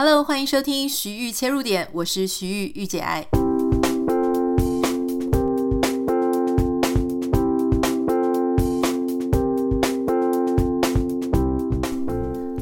[0.00, 3.26] Hello，欢迎收听徐玉切入点，我是徐玉御姐爱。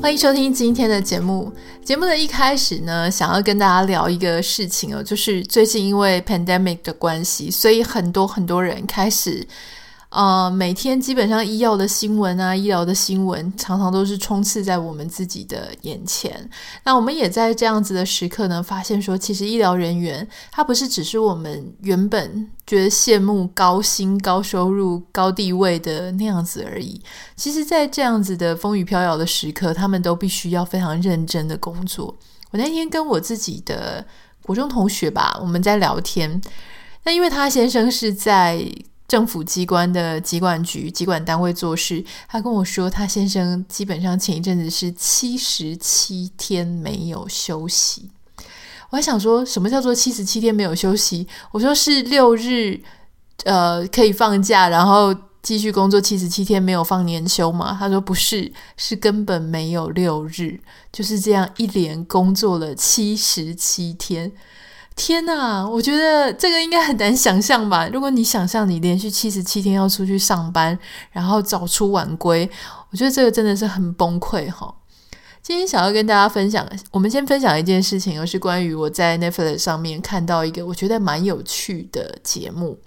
[0.01, 1.53] 欢迎收听今天的节目。
[1.85, 9.47] 节目的一开始呢，想要跟大家聊一个事情哦，就是最近因为 pandemic 的关系，所以很多很多人开始。
[10.17, 16.49] 呃，每天基本上医药的新闻啊，医疗的新闻常常都是充斥在我们自己的眼前。
[16.85, 26.99] 那我们也在这样子的时刻呢，发现说，其实医疗人员他不是只是我们原本觉得羡慕高薪、高收入、高地位的那样子而已。
[27.37, 32.07] 其实，在这样子的风雨飘摇的时刻，他们都必须要非常认真的工作。
[32.53, 34.03] 我那天跟我自己的
[34.41, 36.41] 国中同学吧，我们在聊天。
[37.05, 38.67] 那因为他先生是在。
[39.09, 48.11] 政府机关的机管局、机管单位做事，他跟我说，他先生基本上前一阵子是七十七天没有休息。
[48.91, 51.27] 我还想说什么叫做七十七天没有休息？
[51.51, 52.81] 我说是六日，
[53.45, 57.77] 呃，可以放假，然后继续工作七十七天，没有放年休吗？
[57.79, 60.61] 他说不是，是根本没有六日，
[60.93, 64.33] 就是这样一连工作了七十七天。
[64.97, 67.87] 天呐，我觉得这个应该很难想象吧？
[67.93, 70.77] 如果你想象你连续七十七天要出去上班，
[71.13, 72.51] 然后早出晚归，
[72.91, 74.75] 我觉得这个真的是很崩溃哈。
[75.43, 82.79] 今天想要跟大家分享，我们先分享一件事情，而是关于我在 Netflix 上面看到一个我觉得蛮有趣的节目。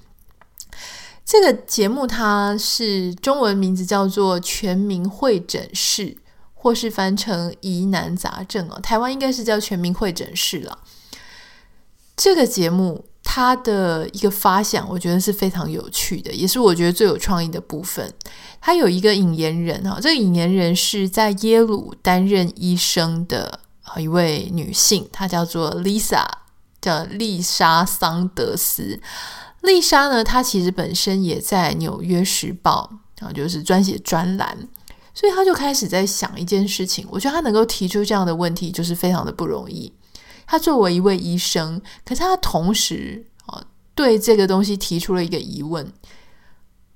[1.23, 6.07] 这个节目它是中文名字叫做《全民会诊室》，
[6.55, 8.79] 或是翻成疑难杂症哦。
[8.81, 10.79] 台湾应该是叫《全民会诊室》了。
[12.19, 18.13] 这个节目它的一个发想，我觉得是非常有趣的，也是我觉得最有创意的部分。
[18.59, 23.61] 它有一个引言人哈，这个引言人是在耶鲁担任医生的
[23.97, 26.25] 一位女性，她叫做 Lisa，
[26.81, 28.99] 叫丽莎桑德斯。
[29.61, 32.91] 丽莎呢，她其实本身也在《纽约时报》
[33.25, 34.67] 啊，就是专写专栏，
[35.13, 37.07] 所以她就开始在想一件事情。
[37.09, 39.93] 我觉得她能够提出这样的问题，就是非常的不容易。
[40.51, 45.93] 他作为一位医生，可是他同时啊，对这个东西提出了一个疑问：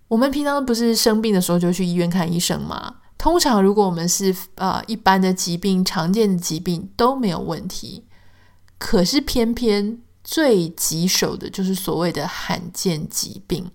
[0.07, 2.95] 我们平常不是生病的时候就去医院看医生吗？
[3.15, 8.05] 通常如果我们是啊、呃、一般的疾病、常见的疾病都没有问题，
[8.79, 13.69] 可是偏偏最棘手的就是所谓的罕见疾病。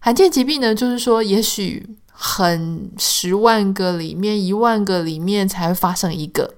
[0.00, 6.56] 罕见疾病呢，就是说也许很十万个里面、一万个里面才会发生一个。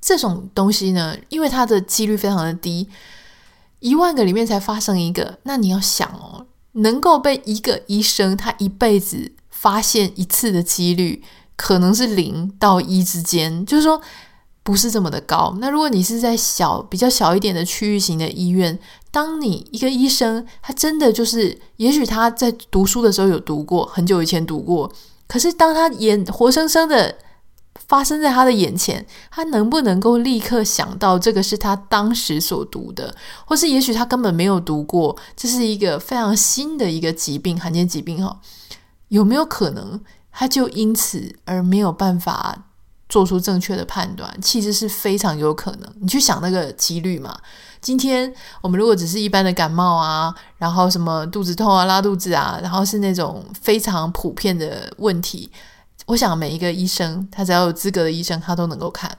[0.00, 2.88] 这种东西呢，因为它的几率非常的低，
[3.80, 5.38] 一万个里面才发生一个。
[5.42, 11.22] 那你要想哦，能够被一个医生他一辈子发现一次的几率，
[11.54, 14.00] 可能是零到一之间，就是说
[14.62, 15.54] 不是这么的高。
[15.60, 18.78] 那如果你是在小比较小一点的区域型的医院，
[19.10, 24.90] 当你一个医生，他真的就是，也许他在读书的时候有读过，很久以前读过，
[25.28, 27.18] 可是当他眼活生生的。
[27.90, 33.12] 发生在他的眼前，他能不能够立刻想到这个是他当时所读的，
[33.44, 38.38] 或是也许他根本没有读过，这是一个非常新的一个疾病，罕见疾病哈？
[39.08, 42.56] 有没有可能他就因此而没有办法
[43.08, 44.32] 做出正确的判断？
[44.40, 45.92] 其实是非常有可能。
[46.00, 47.36] 你去想那个几率嘛。
[47.80, 55.50] 今天我们如果只是一般的感冒啊，然后什么肚子痛啊、拉肚子啊，然后是那种非常普遍的问题。
[56.06, 59.16] 我想每一个医生，他只要有资格的医生，他都能够看。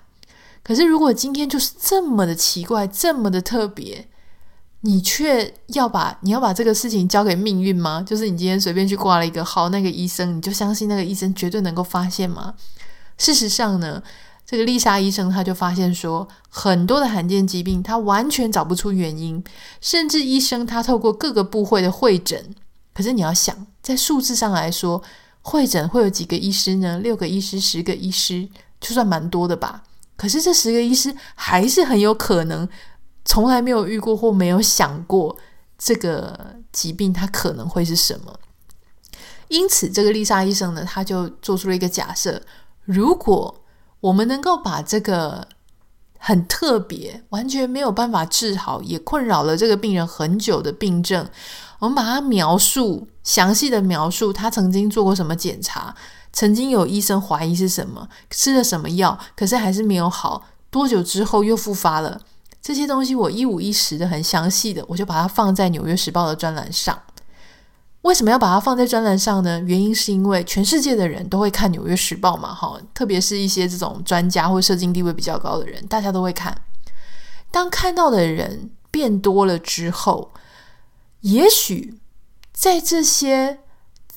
[0.63, 4.07] 可是如果今天就是这么的奇怪，这么的特别，
[4.81, 8.03] 你却要把你要把这个事情交给命运吗？
[8.05, 12.53] 就是你今天随便去挂了一个号，那个医生你就相信那个医生绝对能够发现吗？
[13.17, 14.03] 事实上呢，
[14.45, 19.43] 这个丽莎医生他就发现说，很多的罕见疾病他完全找不出原因，
[19.79, 22.53] 甚至医生他透过各个部会的会诊，
[22.93, 25.01] 可是你要想在数字上来说。
[25.41, 26.99] 会诊会有几个医师呢？
[26.99, 28.47] 六个医师、十个医师，
[28.79, 29.83] 就算蛮多的吧。
[30.15, 32.67] 可是这十个医师还是很有可能
[33.25, 35.35] 从来没有遇过或没有想过
[35.77, 38.39] 这个疾病它可能会是什么。
[39.47, 42.41] 因此，这个丽莎医生呢，他就做出了一个假设：
[42.85, 43.63] 如果
[43.99, 45.47] 我们能够把这个
[46.17, 51.27] 很特别、完全没有办法治好，也困扰了这个病人很久的病症。
[51.81, 55.95] 我们把它描述详细的描述，他曾经做过什么检查，
[56.31, 62.21] 曾经有医生怀疑是什么，吃了什么药，可是还是没有好，多久之后又复发了？
[62.61, 67.01] 这些东西我一五一十的很详细的，我就把它放在《纽约时报》的专栏上。
[68.03, 69.59] 为什么要把它放在专栏上呢？
[69.61, 76.55] 原因是因为全世界的人都会看《纽约时报》嘛，哈，特别是一些这种专家或社经地位比较高的人，大家都会看。
[77.49, 80.31] 当看到的人变多了之后，
[81.21, 81.95] 也许
[82.53, 83.59] 在这些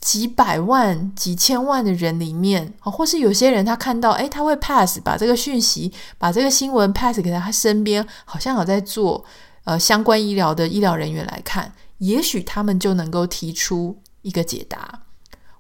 [0.00, 9.24] 几百万、几千万的人里面，或是有些人他看到，诶，他会 pass 把这个讯息、把这个新闻 pass 给他身边，好像有在做
[9.64, 11.72] 呃相关医疗的医疗人员来看。
[11.98, 15.00] 也许他们就能够提出一个解答。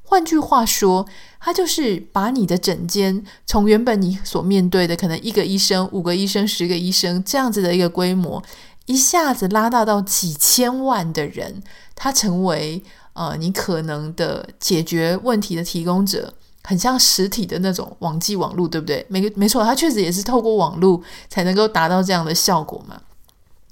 [0.02, 1.06] 换句话说，
[1.40, 8.42] 他就是把你的诊间从原本你所面对的可能一个医生、五个医生、十个医生这样子的一个规模，
[8.86, 11.62] 一下子拉大到几千万的人，
[11.94, 12.82] 他成为
[13.14, 19.06] 呃你可能的解决问题的提供者，很像实体的那种网际网络，对不对？
[19.08, 23.00] 没没错，他确实也是透过网络才能够达到这样的效果嘛。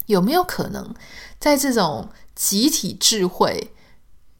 [0.07, 0.93] 有没有可能
[1.39, 3.71] 在这种集体智慧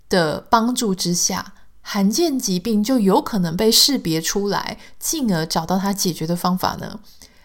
[0.10, 7.00] 的帮助之下，罕见疾病就有可能被识别出来，进而找到它解决的方法呢？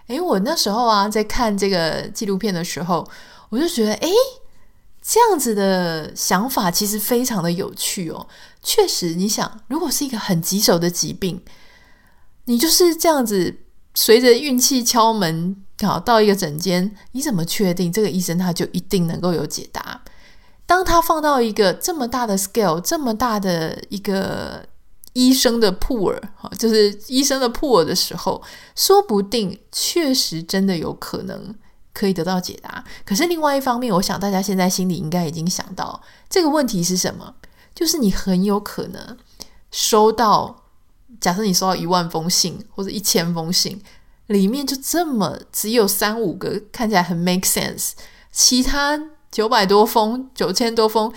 [0.08, 3.08] 诶，我那时候啊，在看这个纪录片的时候，
[3.50, 4.10] 我就觉得，诶，
[5.00, 8.26] 这样子的想法其实非常的有趣哦。
[8.62, 11.43] 确实，你想，如果是一个很棘手的疾病，
[12.46, 13.55] 你就是这样子
[13.94, 20.02] 随着运气敲门，好到一个诊间，你怎么确定这个医生他就一定能够有解答？
[20.66, 24.66] 当他放到一个这么大的 scale，这么大的一个
[25.12, 26.19] 医生的 pool，
[26.58, 28.43] 就是医生的 pool 的时候，
[28.75, 31.55] 说不定确实真的有可能
[31.93, 32.84] 可以得到解答。
[33.05, 37.34] 可是另外一方面，我想大家现在心里应该已经想到这个问题是什么？
[37.75, 39.16] 就是你很有可能
[39.70, 40.64] 收到，
[41.20, 43.81] 假设你收到一万封信或者一千封信，
[44.26, 47.93] 里面就这么只有三五个看起来很 make sense，
[48.32, 49.10] 其他。
[49.31, 51.12] 九百多封、九千多封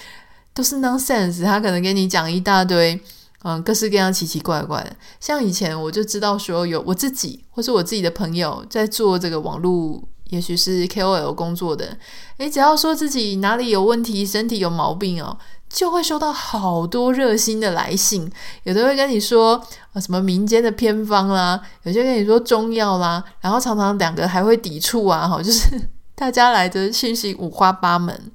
[0.54, 3.02] 都是 nonsense，他可能给你讲一大堆，
[3.44, 4.96] 嗯，各式各样奇奇怪怪的。
[5.20, 11.98] 像以前我就知道说，有我自己或是我自己的朋友在做这个网络，也许是 KOL 工作的，
[12.38, 15.38] 诶，只要说自己哪里有问题、身体有毛病哦，
[15.70, 18.32] 就会收到好多热心的来信，
[18.64, 19.62] 有的会跟你说
[19.94, 25.90] 啊什么民间的偏方啦，有些跟你说中药啦，然后常常两个还会抵触啊，哈，就是。
[26.14, 28.32] 大家来的信息五花八门，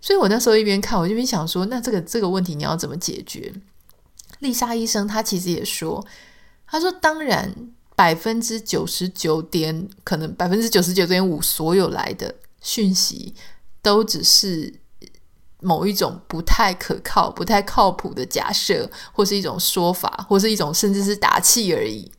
[0.00, 3.52] 所以我那时候一边看，我就一边想说，那这个这个问题你要怎么解决？
[4.44, 6.06] 丽莎医生她其实也说，
[6.64, 7.52] 她说当然
[7.96, 13.34] 百分之九十九点可能百分之九十九点五所有来的讯息
[13.82, 14.72] 都只是
[15.60, 22.12] 某一种不太可靠、不太靠谱的假设，或是一种说法，或是一种甚至是打气而已。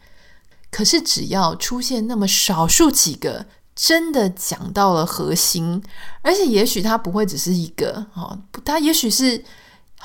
[0.69, 3.45] 可是只要出现那么少数几个。
[3.77, 5.83] 真的讲到了核心，
[6.22, 9.44] 而且也许他不会只是一个哦，他也许是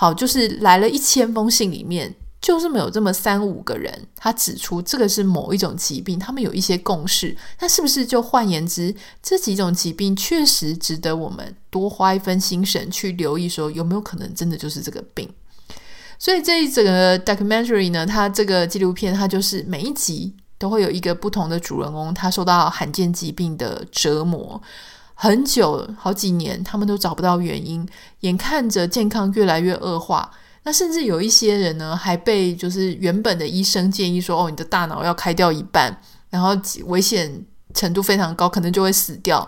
[0.01, 15.29] 好，就是来了一千封信里面，就是没有这么三五个人，他指出这个是某一种疾病，他们有一些共识，那是不是就换言之，这几种疾病确实值得我们多花一分心神去留意，说有没有可能真的就是这个病？
[16.19, 20.35] 所以这一整个 documentary 呢，它这个纪录片，它就是每一集。
[20.61, 24.61] 都会有一个不同的主人公，他受到罕见疾病的折磨
[25.23, 27.87] 很久，好几年，他们都找不到原因，
[28.21, 30.31] 眼看着健康越来越恶化。
[30.63, 35.95] 那甚至有一些人呢，还被就是原本的医生建议说：“哦，你的大脑要开掉一半，
[36.31, 37.45] 然后危险
[37.75, 39.47] 程度非常高，可能就会死掉。”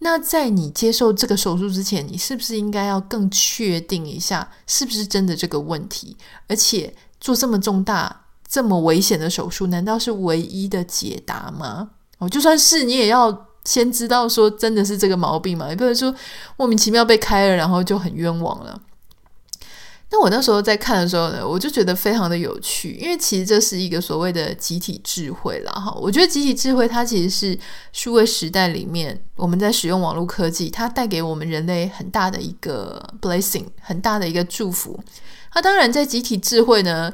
[0.00, 6.16] 那在你接受这个手术之前，你是不是应该要更确定一下，是不是真的这个问题？
[6.48, 8.22] 而且做这么重大。
[8.46, 11.90] 这么危险的手术，难道是唯一的解答吗？
[12.18, 13.32] 哦，就算是你也要
[13.64, 16.14] 先知道说真的是这个毛病嘛，也不能说
[16.56, 18.80] 莫名其妙被开了，然后就很冤枉了。
[20.10, 25.72] 那我那时候在看的时候呢，我就觉得非常的有趣，因为其实这是一个所谓的集体智慧啦。
[25.72, 25.92] 哈。
[26.00, 27.58] 我觉得集体智慧它其实是
[27.92, 35.00] 数位时代里面我们在使用网络科技，它带给我们人类很大的一个 blessing，很大的一个祝福。
[35.54, 37.12] 那当然，在集体智慧呢。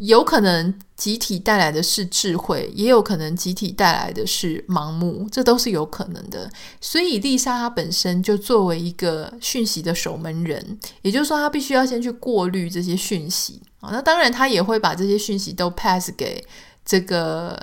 [0.00, 6.50] 有可能集体带来的是智慧，也有可能集体带来的是盲目，这都是有可能的。
[6.80, 13.90] 所以丽莎她本身就作为一个讯息的守门人，也就是说，她必须要先去过滤这些讯息啊。
[13.92, 16.42] 那当然，她也会把这些讯息都 pass 给
[16.82, 17.62] 这个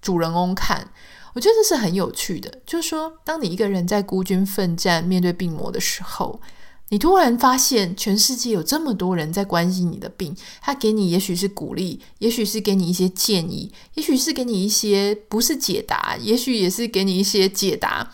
[0.00, 0.88] 主人翁看。
[1.34, 6.40] 我觉得这是很有趣的，就是说，当你一个人在孤军奋战面对病魔的时候。
[6.88, 18.12] 你突然发现，全世界有这么多人在关心你的病，他给你也许是鼓励，也许是给你一些建议，也许是给你一些不是解答，也许也是给你一些解答。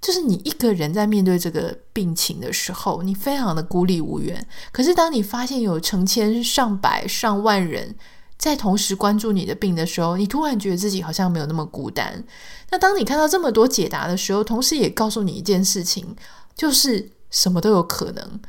[0.00, 4.46] 就是你一个人在面对这个病情的时候，你非常的孤立无援。
[4.70, 7.96] 可是当你发现有成千上百上万人
[8.36, 12.22] 在同时关注你的病的时候，你突然觉得自己好像没有那么孤单。
[12.70, 16.14] 那当你看到这么多解答的时候，同时也告诉你一件事情，
[16.54, 18.40] 就是什么都有可能，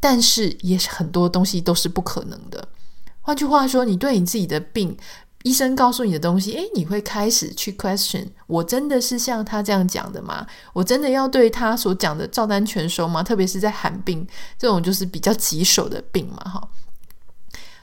[0.00, 2.68] 但是也是很多东西都是不可能的。
[3.20, 4.96] 换句话说，你对你自己的病，
[5.42, 10.46] 医生告诉你的东西，诶，你会开始去 question：我真的是像他这样讲的吗？
[10.72, 13.22] 我真的要对他所讲的照单全收吗？
[13.22, 14.26] 特别是在罕病
[14.58, 16.68] 这种就是比较棘手的病嘛，哈。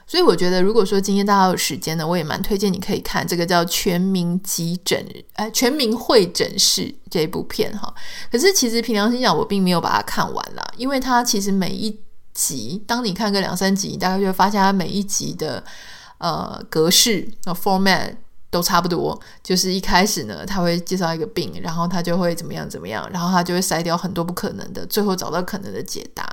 [0.06, 4.98] 所以我觉得，如果说今天大家有时间呢，我也蛮推荐你可以看这个叫《全民急诊》
[5.34, 7.92] 哎，《全民会诊室》这一部片哈。
[8.30, 12.00] 可是其实凭良心讲，我并没有把它看完啦，因为它其实每一
[12.32, 15.62] 集，当你看个两三集，你大概就会发现它每一集的。
[16.18, 18.14] 呃，格式呃 format
[18.48, 26.24] 都差不多，就是一开始呢，他会介绍一个病，然后他就会怎么样怎么样，然后他就会筛掉很多不可能的，最后找到可能的解答。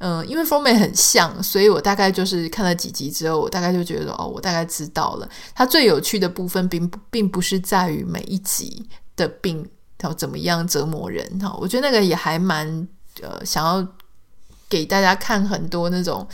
[0.00, 5.28] 嗯、因为 format 很像，所以我大概就是看了几集之后，我大概就觉得哦，我大概知道了。
[5.54, 9.68] 它最有趣的部分并不并不是在于每一集的病
[10.02, 12.88] 要怎么样折磨人哈，我觉得那个也还蛮
[13.22, 13.86] 呃，想要
[14.68, 16.26] 给大家看很多那种。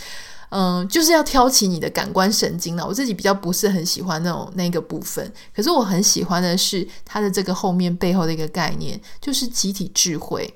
[0.51, 2.87] 嗯，就是要挑起你的感官神经了。
[2.87, 10.49] 我自己比较不是很喜欢那种那个部分，可是我很喜欢的是它的这个后面背后的一个概念，就是集体智慧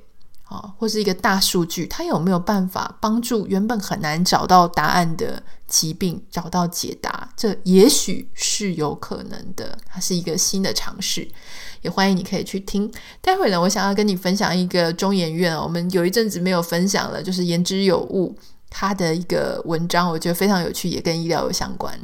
[0.50, 7.28] 啊，或是一个大数据，它有没有办法帮助原本很难找到答案的疾病找到解答？
[7.36, 11.28] 这也许是有可能的，它是一个新的尝试，
[11.82, 12.90] 也欢迎你可以去听。
[13.20, 18.36] 待会呢，我想要跟你分享一个中研院，我们有一阵子没有分享了，就是言之有物。
[18.68, 21.98] 他的一个文章，我觉得非常有趣，也跟医疗有相关。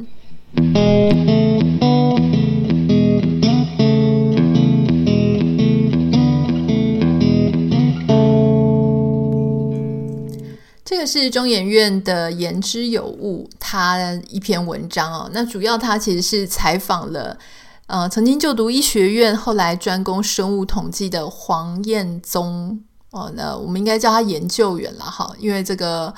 [10.97, 13.99] 这个是中研院的言之有物，他
[14.29, 15.29] 一篇文章哦。
[15.31, 17.37] 那主要他其实是采访了
[17.85, 23.31] 呃曾经就读医学院，后来专攻生物统计的黄彦宗哦。
[23.35, 26.11] 那我们应该叫他研究员了哈，因为这个。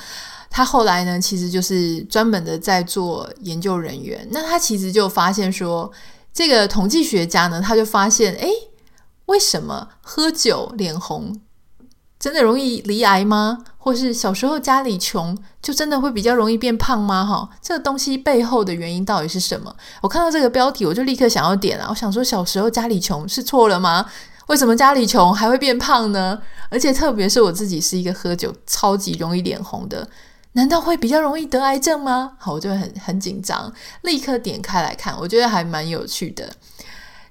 [0.50, 4.26] 他后来呢，其实就是专门的在做研究人员。
[4.32, 5.92] 那他其实就发现说，
[6.34, 8.50] 这个统计学家呢，他就发现，诶，
[9.26, 11.38] 为什么喝酒脸红
[12.20, 13.60] 真的容易罹癌吗？
[13.78, 17.26] 或是小时候家里穷，就真的会比较容易变胖吗？
[17.26, 19.74] 哈，这个东西背后的原因到底是什么？
[20.02, 21.88] 我看到这个标题，我就立刻想要点啊！
[21.90, 24.06] 我想说，小时候家里穷是错了吗？
[24.48, 26.38] 为什么家里穷还会变胖呢？
[26.70, 30.06] 而且特别是我自己是一个喝酒超级容易脸红的。
[30.54, 32.34] 难道会比较容易得癌症吗？
[32.38, 33.72] 好，我就很很紧张，
[34.02, 36.52] 立刻点开来看，我觉得还蛮有趣的。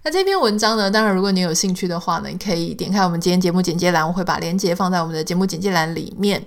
[0.09, 6.43] 那这篇文章呢，当然如果你有兴趣的话呢，你可以点开我们今天节目简介栏，我会把链接放在我们的节目简介栏里面。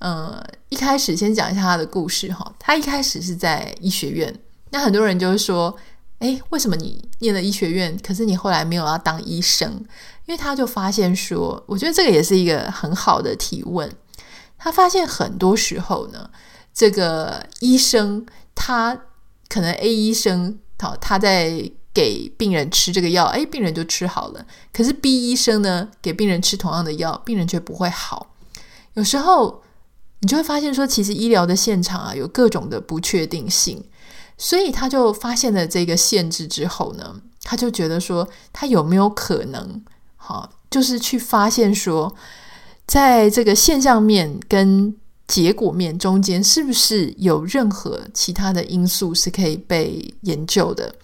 [0.00, 4.36] 呃，一开始先讲一下他的故事哈，他一开始是在医学院，
[4.70, 5.76] 那很多人就会说，
[6.18, 9.70] 诶，为什么你念了医学院，可是你后来没有要当医生？
[10.24, 13.88] 因为他就发现说，我觉得这个也是一个很好的提问。
[14.58, 16.28] 他发现很多时候呢，
[16.74, 19.02] 这个医生他
[19.48, 24.44] 可能 A 医生好，他在给病人吃这个药，哎，病人就吃好了。
[24.70, 28.34] 可是 B 医生呢，给病人吃同样的药，病人却不会好。
[28.92, 29.62] 有时候
[30.20, 33.82] 你就会发现说，其实医疗的现场啊，有各种的不确定性。
[34.36, 39.82] 所以他就发现了这个限制之后呢，他就觉得说，他有没有可能，
[40.16, 42.14] 好，就是去发现说。
[42.86, 44.94] 在这个现象面跟
[45.26, 50.94] 结果面中间，是不是有任何其他的因素是可以被研究的？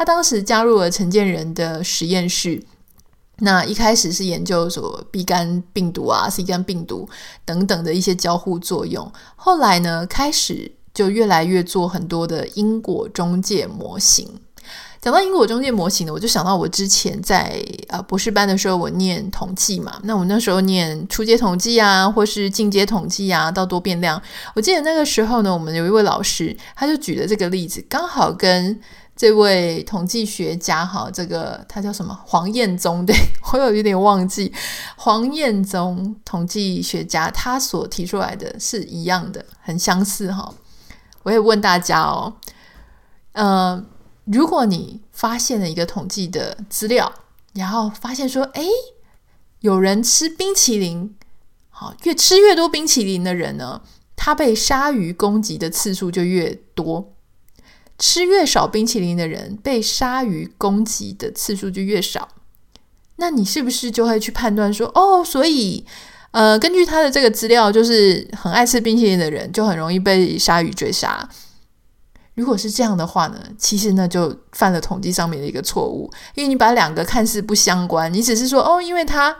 [0.00, 2.58] 他当时加入了陈建仁的实验室，
[3.40, 7.06] 那一开始是研究所 B 肝病毒啊、C 肝病毒
[7.44, 14.26] 等等的一些交互作用，后来呢，开始就越来越做很多的因果中介模型。
[15.02, 20.00] 讲到因果中介模型呢，我就想到我之前在呃博士班的时候，我念统计嘛。
[20.04, 24.22] 那我那时候念初阶统计啊，或是进阶统计啊，到多变量。
[24.54, 28.80] 我记得那个时候呢，我们有一位老师，他就举了这个例子，刚好跟
[29.20, 33.14] 这位统计学家哈，这个他叫什么黄彦宗，对，
[33.52, 34.50] 我有一点忘记，
[34.96, 40.54] 黄彦宗统计学家他所提出来的是一样的，很相似哈。
[41.24, 42.32] 我也问大家哦，
[43.32, 43.86] 嗯、呃。
[44.24, 47.12] 如果你发现了一个统计的资料，
[47.52, 48.66] 然后发现说，诶，
[49.58, 51.14] 有人吃冰淇淋，
[51.68, 53.82] 好，越吃越多冰淇淋的人呢，
[54.16, 57.12] 他被鲨鱼攻击的次数就越多；
[58.00, 62.28] 吃越少冰淇淋的人，被鲨鱼攻击的次数就越少。
[63.16, 65.84] 那你是不是就会去判断说，哦，所以，
[66.30, 71.28] 呃，根据他的这个资料，就是很爱吃冰淇淋的人就很容易被鲨鱼追杀。
[72.34, 79.36] 如果是这样的话呢，其实呢就犯了统计上面的一个错误，因为你把两个看似不相关，你只是说哦，因为他，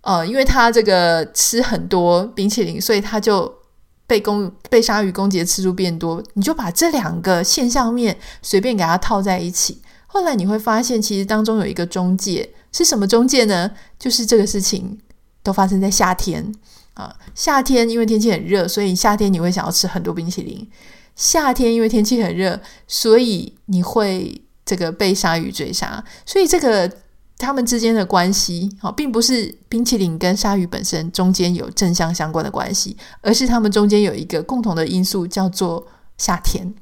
[0.00, 3.52] 呃，因为他这个吃很多冰淇淋，所以他就
[4.06, 9.80] 被攻被鲨鱼攻击的次数变多，你就把这两个现象面随便给它套在一起。
[10.06, 13.70] 后来你会发现，其实当中有一个中介，是什么中介呢？
[13.98, 14.98] 就是这个事情
[15.42, 16.54] 都发生在夏天
[16.94, 20.66] 啊，夏天因为天气很热，所以夏天你会想要吃很多冰淇淋。
[21.16, 26.02] 夏天因为天气很热，所以你会这个被鲨鱼追杀。
[26.24, 26.90] 所以这个
[27.38, 36.74] 他们之间的关系啊，并不是冰淇淋跟鲨鱼本身中间有正向相关的关系，而是他们中间有一个共同的因素，叫做夏天。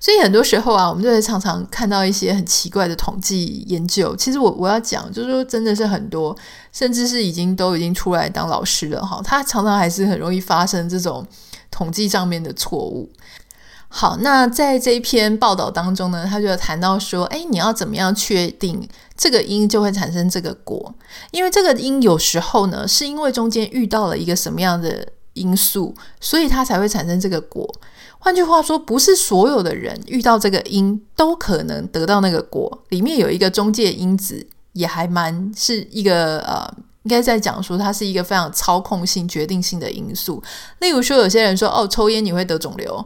[0.00, 4.16] 所以很多时候啊，我们就会常常看到一些很奇怪的统计研究。
[4.16, 6.34] 其实我我要讲，就是说真的是很多，
[6.72, 11.26] 甚至是已经都已经出来当老师了哈，他常常还是很容易发生这种
[11.70, 13.10] 统计上面的错误。
[13.92, 20.94] 好，那在这一篇报道当中呢，他就谈到说，诶，你要怎么样确定这个因就会产生这个果？
[21.32, 27.68] 因为这个因有时候呢，是因为中间遇到了一个什么样的因素，所以它才会产生这个果。
[28.20, 40.40] 换句话说，不是所有的人遇到这个因都可能得到那个果，里面有一个中介因子，也还蛮是一个呃，应该在讲说它是一个非常操控性、决定性的因素。
[40.78, 43.04] 例如说，有些人说哦，抽烟你会得肿瘤，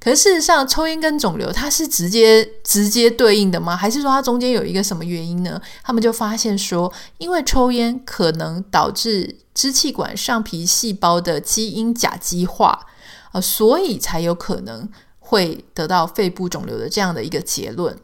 [0.00, 3.76] 可是事实上，抽烟跟肿瘤它是直接直接对应的吗？
[3.76, 5.60] 还是说它中间有一个什么原因呢？
[5.82, 12.86] 他们就发现说，因为抽烟可能导致支气管上皮细胞的基因甲基化。
[13.32, 14.88] 呃，所以才有可能
[15.18, 17.96] 会得到肺部肿瘤的这样的一个结论。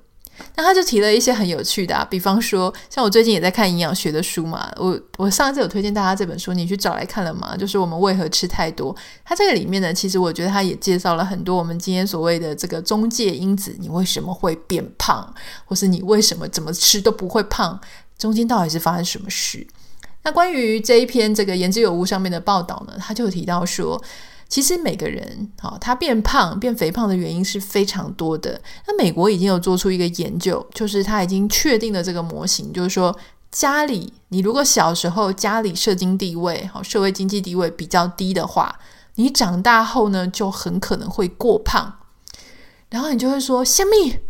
[0.55, 7.57] 那他就提了一些很有趣的啊，比方说，像我最近也在看营养学的书嘛，我我上次有推荐大家这本书，你去找来看了吗？
[7.57, 8.95] 就是我们为何吃太多。
[9.25, 17.79] 它这个里面呢，其实我觉得它也介绍了很多我们今天所谓的这个中介因子，你为什么会变胖，或是你为什么怎么吃都不会胖，
[18.19, 19.67] 中间到底是发生什么事？
[20.23, 24.03] 那关于这一篇这个言之有物上面的报道呢，他就提到说。
[24.49, 28.61] 其实每个人，好，他变胖、变肥胖的原因是非常多的。
[28.87, 33.17] 那美国已经有做出一个研究，就是他已经确定了这个模型，就是说，
[33.51, 38.79] 家里你如果小时候家里社经地位、好社会经济地位比较低的话，
[39.17, 41.99] 你长大后呢就很可能会过胖。
[42.91, 44.21] 然后你就会说：“虾米，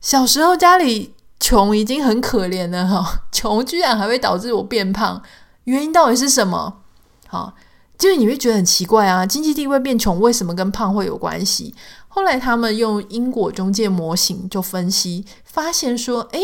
[0.00, 5.22] 小时候家里穷已经很可怜了，哈，穷居然还会导致我变胖，
[5.64, 6.80] 原因到底是什么？”
[7.28, 7.54] 好。
[8.00, 11.74] 就是你会觉得很奇怪啊，经济地位变穷为什么跟胖会有关系？
[12.08, 16.40] 后来他们用因果中介模型就分析，发现说，诶，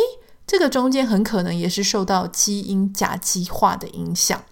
[0.47, 4.45] 这个中间很可能也是受到基因甲基化的影响。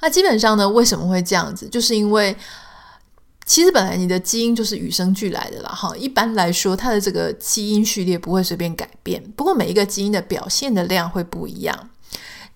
[0.00, 1.68] 那基本上呢，为什么会这样子？
[1.68, 2.34] 就是因为
[3.44, 5.94] 其实本来你的基因就是与生俱来的啦，哈。
[5.98, 11.90] 一般来说，它的这个基因序列不会随便改变，不过每一个基因的表现的量会不一样。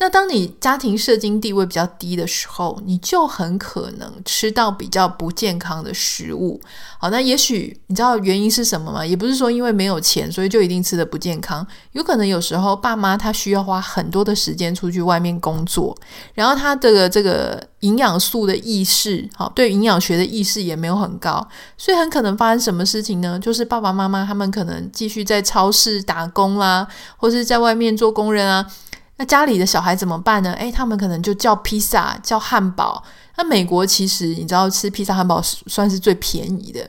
[0.00, 6.60] 那当你家庭社经地位比较低的时候，你就很可能吃到比较不健康的食物。
[6.98, 9.04] 好，那也许你知道原因是什么吗？
[9.04, 11.66] 也不是说因为没有钱，所以就一定吃得不健康。
[11.92, 15.96] 有可能有时候爸妈他需要花很多的时间出去外面工作，
[16.34, 21.44] 然后他的这个营养素的意识，好，对营养学的意识也没有很高，
[21.76, 23.36] 所以很可能发生什么事情呢？
[23.40, 28.64] 就是爸爸妈妈他们可能继续在超市打工啦，或是在外面做工人啊。
[29.18, 30.52] 那家里的小孩怎么办呢？
[30.54, 33.02] 诶，他们可能就叫披萨、叫汉堡。
[33.36, 36.88] 那美国其实你知道，吃披萨、汉堡算是最便宜的。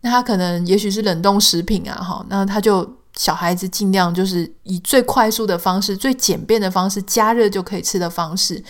[0.00, 2.24] 那他可能也许是冷冻食品啊，哈。
[2.28, 8.62] 那他就小孩子尽量就是以最快速的方式、最简便的方式加热就可以吃的方式。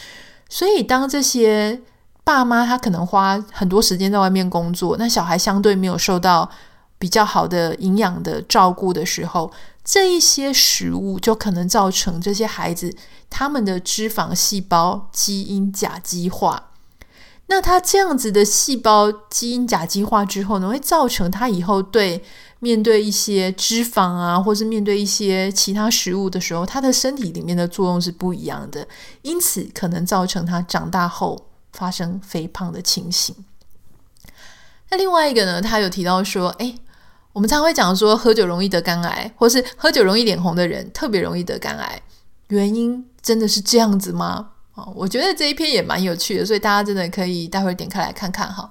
[0.49, 1.81] 所以当这些
[2.25, 6.49] 爸妈他可能花很多时间在外面工作，那小孩相对没有受到
[6.99, 9.53] 比较好的营养的照顾的时候。
[9.91, 12.95] 这一些食物就可能造成这些孩子
[13.31, 16.73] 他们的脂肪细胞基因甲基化。
[17.47, 22.23] 那他这样子的细胞基因甲基化之后呢，会造成他以后对
[22.59, 28.87] 面对一些脂肪啊，或是面对一些其他食物的时候，他的身体里面的作用是不一样的，
[29.23, 33.35] 因此可能造成他长大后发生肥胖的情形。
[34.91, 36.75] 那另外一个呢，他有提到说，诶。
[37.33, 42.03] 我们常会讲说，喝酒容易得肝癌，或是喝酒容易脸红的人特别容易得肝癌，
[42.49, 44.51] 原因真的是这样子吗？
[44.75, 48.71] 啊，我觉得这一篇也蛮有趣的，所以大家真的可以待会儿点开来看看哈。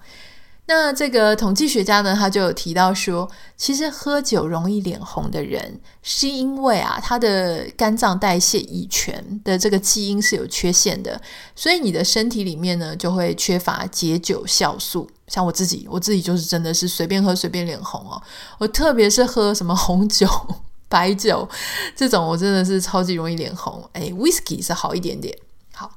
[0.69, 11.21] 那这个统计学家呢，他就有提到说，其实喝酒容易脸红的人，是因为啊，他的肝脏代谢乙醛的这个基因是有缺陷的，
[11.55, 15.09] 所以你的身体里面呢，就会缺乏解酒酵素。
[15.27, 18.21] 像我自己，我自己就是真的是随便喝随便脸红哦。
[18.57, 20.27] 我特别是喝什么红酒、
[20.89, 21.47] 白酒
[21.95, 23.89] 这种，我真的是超级容易脸红。
[23.93, 25.33] 哎，whisky 是好一点点。
[25.71, 25.89] 好，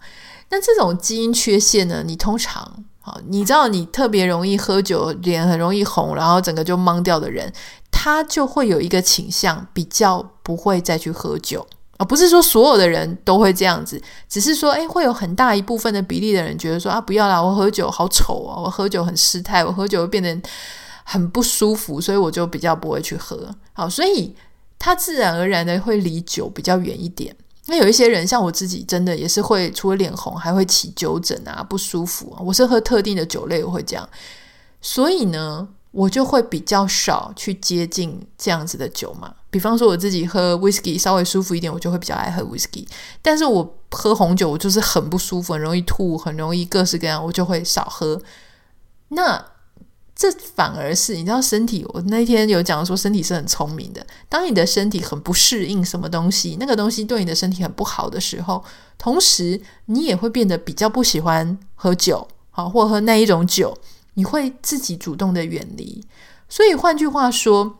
[0.50, 2.84] 那这种基因缺陷呢，你通常。
[3.28, 7.52] 你知道你特别容易喝酒，脸很容易红，然后整个就懵掉的人，
[7.90, 11.66] 他就会有一个倾向，比较不会再去喝酒。
[11.96, 20.34] 啊不是说所有的人都会这样子，只是说，诶，会有很大一部分的比例的人觉得说啊，不要啦，我喝酒好丑啊，我喝酒很失态，我喝酒会变得
[21.04, 23.54] 很不舒服，所以我就比较不会去喝。
[23.74, 24.34] 好，所以
[24.78, 27.36] 他自然而然的会离酒比较远一点。
[27.70, 32.36] 那有一些人，像我自己，真的也是会除了脸红，还会起酒疹啊，不舒服。
[32.40, 34.08] 我是喝特定的酒类，我会这样，
[34.80, 39.32] 所以呢，我就会比较少去接近这样子的酒嘛。
[39.50, 42.84] 比方说，我自己喝 whisky 稍微舒服一点，我就会比较爱喝 whisky。
[43.22, 48.20] 但是我喝红酒，我就是很不舒服，很容易吐，很容易各式各样，我就会少喝。
[49.10, 49.44] 那。
[50.20, 54.06] 这反而是你知道，身体我那天有讲说，身体是很聪明的。
[54.28, 58.62] 当你的身体很不适应什么东西，那个东西对你的身体很不好的时候，
[58.98, 63.74] 同时你也会变得比较不喜欢喝酒，好，或喝那一种酒，
[64.12, 66.04] 你会自己主动的远离。
[66.50, 67.78] 所以换句话说，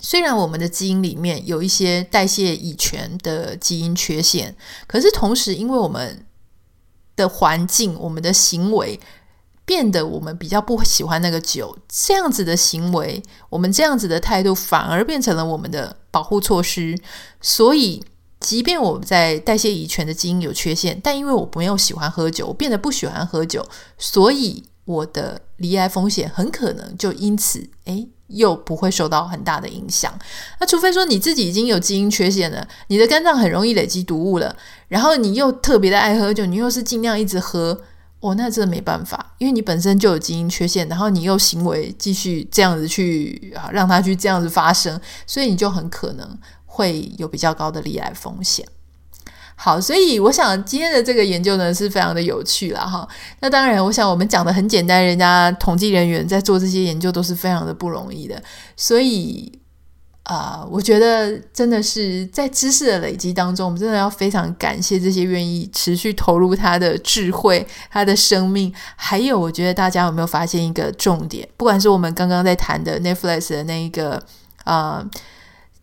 [0.00, 6.24] 虽然我们的基因里面有一些代谢乙醛的基因缺陷，可是同时因为我们
[7.16, 8.98] 的环境、我们的行为。
[9.66, 16.96] 变得我们比较不喜欢那个酒，这样子的行为，我们这样子的态度，反而变成了我们的保护措施。
[17.40, 18.04] 所以，
[18.38, 23.66] 即便我们在代谢乙醛的基因有缺陷，但因为我没有喜欢喝酒，我变得不喜欢喝酒，
[23.98, 30.16] 所以我的离癌风险很可能就因此，诶，又不会受到很大的影响。
[30.60, 34.54] 那除非说你自己已经有基因缺陷了，你的肝脏很容易累积毒物了，
[34.86, 37.82] 然后你又特别的爱喝酒，你又是尽量一直喝。
[38.20, 48.66] 哦，那真的没办法，因为你本身就有基因缺陷，然后你又行为继续这样子去啊，让它去这样子发生，所以你就很可能会有比较高的罹癌风险。
[49.54, 53.06] 好，所以我想今天的这个研究呢是非常的有趣了哈。
[53.40, 58.42] 那当然，我想我们讲的很简单，人家统计人员在做这些研究都是非常的不容易的，
[58.76, 59.60] 所以。
[60.26, 68.74] 啊我觉得真的是在知识的累积当中，我们真的要非常感谢这些愿意持续投入他的智慧、他的生命。
[68.96, 71.48] 还有，我觉得大家有没有发现一个重点？
[71.56, 74.20] 不管是我们刚刚在谈的 Netflix 的那一个
[74.64, 75.08] 啊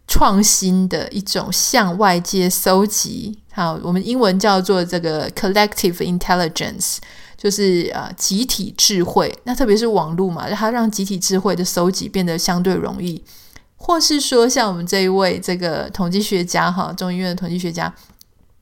[0.09, 6.97] 创新的一种向外界搜集，好，我们英文叫做这个 collective intelligence，
[7.37, 9.33] 就是啊集体智慧。
[9.45, 13.23] 那特别是网络嘛，它让集体智慧的搜集变得相对容易。
[13.85, 17.93] 或是说，像我们这一位这个统计学家哈，中医院的统计学家，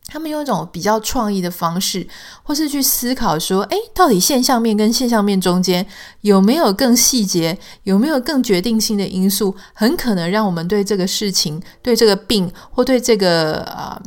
[0.08, 2.08] 他们用一种比较创意的方式，
[2.42, 5.86] 或是去思考说，诶，到底现象面跟现象面中间
[6.22, 14.02] 有没有更细节，有没有更决定性的因素，很可能让我们对这个事情、对这个病或对这个啊。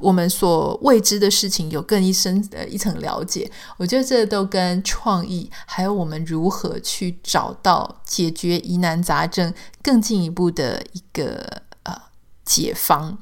[0.00, 11.94] 我们所未知的事情有更一深的一层了解，我觉得这都跟创意，还有我们如何去找到解决疑难杂症更进一步的一个呃
[12.44, 13.18] 解方。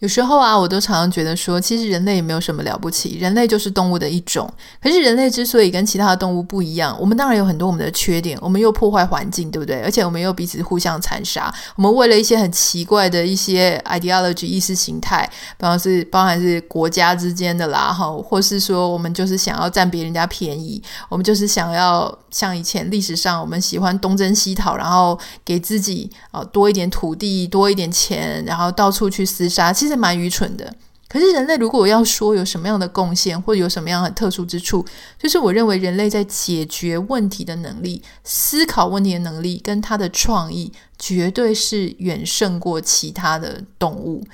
[0.00, 4.46] 有时候啊，我都常常觉得说，其实人类也没有什么了不起，人类就是动物的一种。
[4.82, 9.80] 可是人类之所以跟其他的动物不一样，我们当然有很多我们的缺点，我们又破坏环境，对不对？
[9.80, 29.72] 而且我们又彼此互相残杀，我们为了一些很奇怪的一些 ideology 意识形态，比方是包含是国家之间的啦，哈，或是说我们就是想要占别人家便宜，我们就是想要像以前历史上我们喜欢东征西讨，然后给自己啊多一点土地，多一点钱，然后到处去厮杀。
[29.72, 30.74] 其实蛮愚蠢的，
[31.08, 34.84] 可是人类如果要说有什么样的贡献，或者有什么样的特殊之处，
[35.18, 44.26] 就是我认为人类在解决问题的能力、思考问题的能力跟他的创意，绝对是远胜过其他的动物。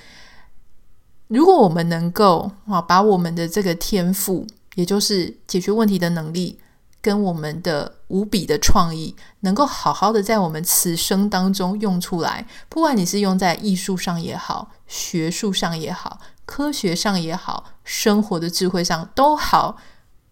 [1.28, 6.58] 如果我们能够啊，把我们的这个天赋，也就是解决问题的能力，
[7.02, 12.46] 跟我们的无比的创意，能够好好的在我们此生当中用出来。
[12.68, 19.76] 不管你是用在艺术上也好，学术上也好，科学上也好，生活的智慧上都好，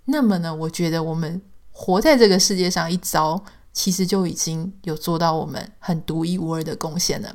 [0.04, 7.35] 那么呢，我觉得我们活在这个世界上一遭，其实就已经有做到我们很独一无二的贡献了。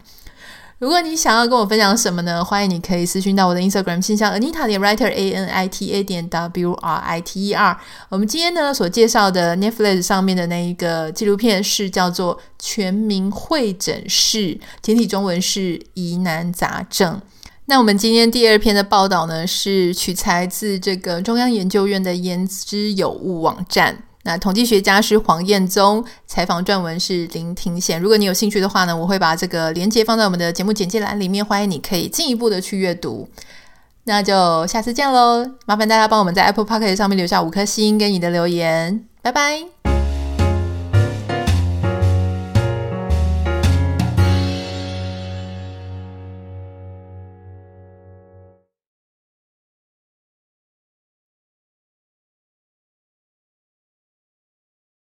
[0.77, 2.43] 如果你想要跟我分享什么呢？
[2.43, 7.47] 欢迎你可以私讯到我的 Instagram 信箱 Anita 点 Writer A N I T A 点 W R I T
[7.47, 7.79] E R。
[8.09, 17.21] 我们今天呢所介绍的 Netflix 上面的那一个纪录片是叫做《全民会诊室》，简体中文是疑难杂症。
[17.67, 24.03] 那我们今天第二篇的报道呢，是取材自这个中央研究院的言之有物网站。
[24.25, 28.01] 那统计学家是黄彦宗，采访撰文是林庭贤。
[28.01, 33.29] 如果你有兴趣的话呢，我会把这个连接放在我们的节目简介栏里面，欢迎你可以进一步的去阅读。
[34.05, 39.74] 那就下次见喽，麻烦大家帮我们在 Apple p o c k e t 上面留下五颗星跟你的留言，拜拜。